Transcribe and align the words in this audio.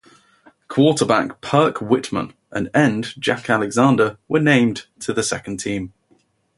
Quarterback 0.67 1.41
Perk 1.41 1.79
Whitman 1.79 2.33
and 2.51 2.71
end 2.73 3.13
Jack 3.19 3.51
Alexander 3.51 4.17
were 4.27 4.39
named 4.39 4.87
to 5.01 5.13
the 5.13 5.21
second 5.21 5.57
team. 5.57 5.93